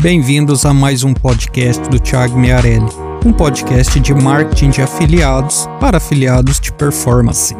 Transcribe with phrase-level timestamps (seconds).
[0.00, 2.86] Bem-vindos a mais um podcast do Thiago Miarelli,
[3.26, 7.52] um podcast de marketing de afiliados para afiliados de performance.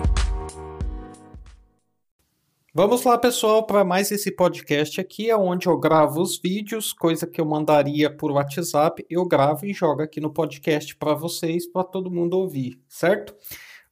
[2.73, 7.27] Vamos lá, pessoal, para mais esse podcast aqui, é onde eu gravo os vídeos, coisa
[7.27, 11.83] que eu mandaria por WhatsApp, eu gravo e jogo aqui no podcast para vocês, para
[11.83, 13.35] todo mundo ouvir, certo?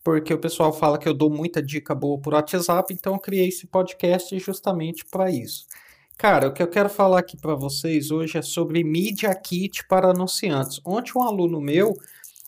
[0.04, 3.48] Porque o pessoal fala que eu dou muita dica boa por WhatsApp, então eu criei
[3.48, 5.66] esse podcast justamente para isso.
[6.18, 10.12] Cara, o que eu quero falar aqui para vocês hoje é sobre Media Kit para
[10.12, 10.80] anunciantes.
[10.82, 11.94] Ontem um aluno meu,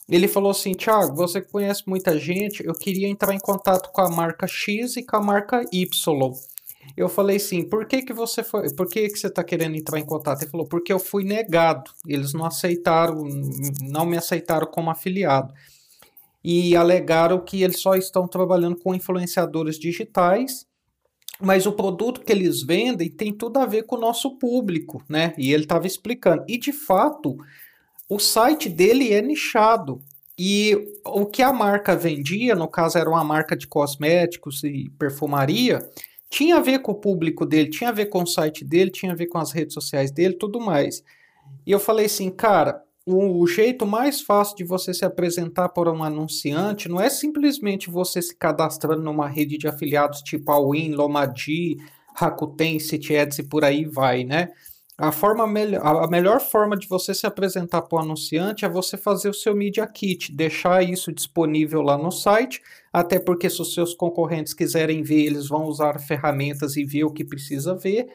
[0.09, 4.09] ele falou assim, Thiago, você conhece muita gente, eu queria entrar em contato com a
[4.09, 6.33] marca X e com a marca Y.
[6.97, 9.99] Eu falei assim, por que que você foi, por que que você está querendo entrar
[9.99, 10.41] em contato?
[10.41, 13.23] Ele falou, porque eu fui negado, eles não aceitaram,
[13.83, 15.53] não me aceitaram como afiliado.
[16.43, 20.68] E alegaram que eles só estão trabalhando com influenciadores digitais
[21.41, 25.35] mas o produto que eles vendem tem tudo a ver com o nosso público, né?
[25.39, 26.45] E ele estava explicando.
[26.49, 27.37] E de fato,
[28.09, 30.01] o site dele é nichado.
[30.37, 35.81] E o que a marca vendia, no caso era uma marca de cosméticos e perfumaria,
[36.31, 39.13] tinha a ver com o público dele, tinha a ver com o site dele, tinha
[39.13, 41.03] a ver com as redes sociais dele, tudo mais.
[41.67, 46.05] E eu falei assim, cara, o jeito mais fácil de você se apresentar para um
[46.05, 51.79] anunciante não é simplesmente você se cadastrando numa rede de afiliados tipo a Win, Lomadi,
[52.15, 54.51] Rakuten, CityAds e por aí vai, né?
[55.01, 58.97] A, forma melhor, a melhor forma de você se apresentar para o anunciante é você
[58.97, 62.61] fazer o seu Media Kit, deixar isso disponível lá no site,
[62.93, 67.13] até porque se os seus concorrentes quiserem ver, eles vão usar ferramentas e ver o
[67.13, 68.09] que precisa ver,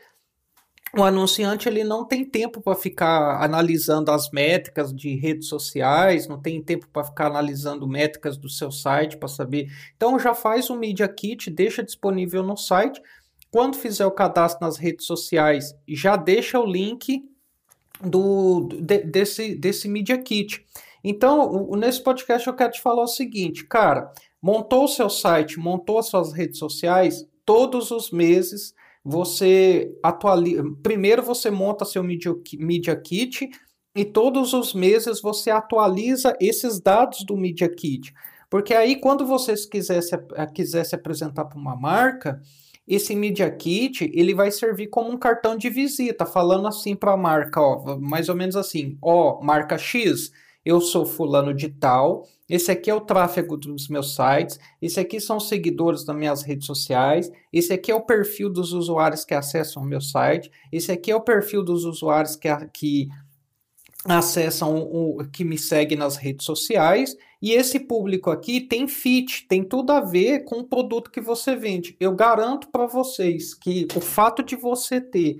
[0.96, 6.40] o anunciante ele não tem tempo para ficar analisando as métricas de redes sociais, não
[6.40, 9.72] tem tempo para ficar analisando métricas do seu site para saber.
[9.96, 13.02] Então já faz um Media Kit, deixa disponível no site.
[13.50, 17.28] Quando fizer o cadastro nas redes sociais, já deixa o link
[18.00, 20.64] do de, desse desse Media Kit.
[21.04, 25.98] Então, nesse podcast eu quero te falar o seguinte, cara, montou o seu site, montou
[25.98, 30.64] as suas redes sociais, todos os meses você atualiza.
[30.82, 33.50] Primeiro você monta seu Media, Media Kit
[33.96, 38.14] e todos os meses você atualiza esses dados do Media Kit.
[38.50, 40.16] Porque aí, quando você quiser se,
[40.54, 42.40] quiser se apresentar para uma marca,
[42.88, 47.18] esse Media Kit ele vai servir como um cartão de visita, falando assim para a
[47.18, 50.32] marca, ó, mais ou menos assim, ó, marca X,
[50.66, 55.20] eu sou fulano de tal, esse aqui é o tráfego dos meus sites, esse aqui
[55.20, 59.34] são os seguidores das minhas redes sociais, esse aqui é o perfil dos usuários que
[59.34, 63.10] acessam o meu site, esse aqui é o perfil dos usuários que, que
[64.06, 69.64] acessam o que me segue nas redes sociais e esse público aqui tem fit, tem
[69.64, 71.98] tudo a ver com o produto que você vende.
[72.00, 75.38] Eu garanto para vocês que o fato de você ter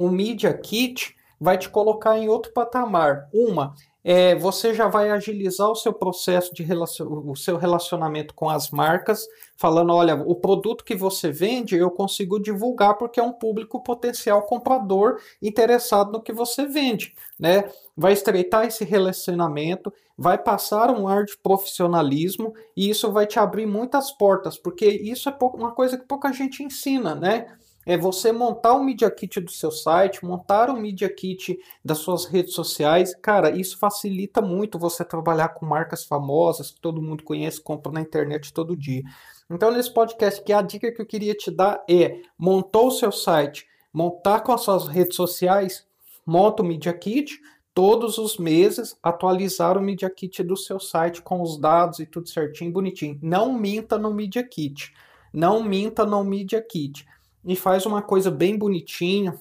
[0.00, 1.14] um media kit
[1.44, 3.28] vai te colocar em outro patamar.
[3.30, 7.06] Uma, é, você já vai agilizar o seu processo de relacion...
[7.06, 12.40] o seu relacionamento com as marcas, falando, olha, o produto que você vende eu consigo
[12.40, 17.70] divulgar porque é um público potencial comprador interessado no que você vende, né?
[17.94, 23.66] Vai estreitar esse relacionamento, vai passar um ar de profissionalismo e isso vai te abrir
[23.66, 27.54] muitas portas, porque isso é uma coisa que pouca gente ensina, né?
[27.86, 32.24] É você montar um Media Kit do seu site, montar um Media Kit das suas
[32.24, 33.14] redes sociais.
[33.14, 38.00] Cara, isso facilita muito você trabalhar com marcas famosas que todo mundo conhece, compra na
[38.00, 39.02] internet todo dia.
[39.50, 43.12] Então, nesse podcast aqui, a dica que eu queria te dar é: montou o seu
[43.12, 45.86] site, montar com as suas redes sociais,
[46.26, 47.40] monta o Media Kit.
[47.74, 52.28] Todos os meses atualizar o Media Kit do seu site com os dados e tudo
[52.28, 53.18] certinho, bonitinho.
[53.20, 54.94] Não minta no Media Kit.
[55.32, 57.04] Não minta no Media Kit
[57.44, 59.38] e faz uma coisa bem bonitinha,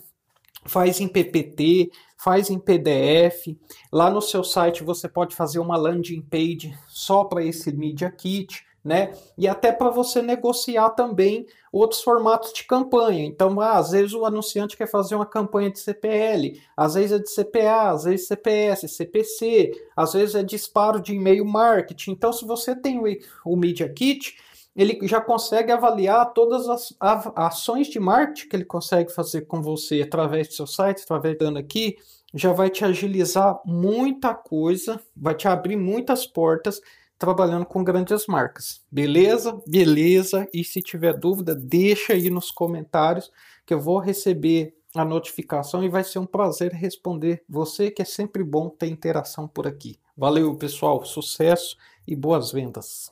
[0.66, 3.56] faz em PPT, faz em PDF.
[3.92, 8.66] Lá no seu site você pode fazer uma landing page só para esse Media Kit,
[8.84, 9.14] né?
[9.38, 13.26] E até para você negociar também outros formatos de campanha.
[13.26, 17.20] Então, ah, às vezes o anunciante quer fazer uma campanha de CPL, às vezes é
[17.20, 22.12] de CPA, às vezes CPS, CPC, às vezes é disparo de e-mail marketing.
[22.12, 23.06] Então, se você tem o,
[23.46, 24.36] o Media Kit,
[24.76, 26.96] ele já consegue avaliar todas as
[27.36, 31.60] ações de marketing que ele consegue fazer com você através do seu site, através dando
[31.60, 31.98] aqui,
[32.34, 36.82] já vai te agilizar muita coisa, vai te abrir muitas portas
[37.20, 38.82] trabalhando com grandes marcas.
[38.92, 39.62] Beleza?
[39.68, 40.48] Beleza.
[40.52, 43.32] E se tiver dúvida, deixa aí nos comentários
[43.66, 48.06] que eu vou receber a notificação e vai ser um prazer responder você que é
[48.06, 49.98] sempre bom ter interação por aqui.
[50.18, 51.06] Valeu, pessoal.
[51.06, 51.78] Sucesso
[52.08, 53.12] e boas vendas.